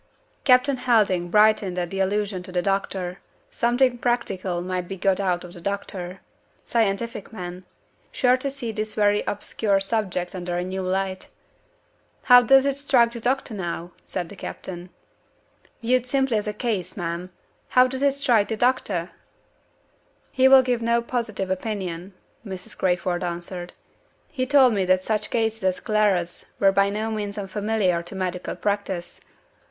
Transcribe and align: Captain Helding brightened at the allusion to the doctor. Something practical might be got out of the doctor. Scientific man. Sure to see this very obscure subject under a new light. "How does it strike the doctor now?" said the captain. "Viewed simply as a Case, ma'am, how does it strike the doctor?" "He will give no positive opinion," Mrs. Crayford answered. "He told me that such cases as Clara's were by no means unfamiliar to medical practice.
Captain 0.45 0.77
Helding 0.77 1.29
brightened 1.29 1.77
at 1.77 1.91
the 1.91 1.99
allusion 1.99 2.41
to 2.41 2.51
the 2.51 2.63
doctor. 2.63 3.19
Something 3.51 3.99
practical 3.99 4.59
might 4.63 4.87
be 4.87 4.97
got 4.97 5.19
out 5.19 5.43
of 5.43 5.53
the 5.53 5.61
doctor. 5.61 6.21
Scientific 6.63 7.31
man. 7.31 7.65
Sure 8.11 8.35
to 8.35 8.49
see 8.49 8.71
this 8.71 8.95
very 8.95 9.21
obscure 9.27 9.79
subject 9.79 10.33
under 10.33 10.57
a 10.57 10.63
new 10.63 10.81
light. 10.81 11.27
"How 12.23 12.41
does 12.41 12.65
it 12.65 12.79
strike 12.79 13.11
the 13.11 13.19
doctor 13.19 13.53
now?" 13.53 13.91
said 14.03 14.29
the 14.29 14.35
captain. 14.35 14.89
"Viewed 15.83 16.07
simply 16.07 16.37
as 16.37 16.47
a 16.47 16.53
Case, 16.53 16.97
ma'am, 16.97 17.29
how 17.69 17.85
does 17.85 18.01
it 18.01 18.15
strike 18.15 18.47
the 18.47 18.57
doctor?" 18.57 19.11
"He 20.31 20.47
will 20.47 20.63
give 20.63 20.81
no 20.81 21.03
positive 21.03 21.51
opinion," 21.51 22.15
Mrs. 22.43 22.75
Crayford 22.75 23.23
answered. 23.23 23.73
"He 24.29 24.47
told 24.47 24.73
me 24.73 24.83
that 24.85 25.03
such 25.03 25.29
cases 25.29 25.63
as 25.63 25.79
Clara's 25.79 26.47
were 26.59 26.71
by 26.71 26.89
no 26.89 27.11
means 27.11 27.37
unfamiliar 27.37 28.01
to 28.01 28.15
medical 28.15 28.55
practice. 28.55 29.19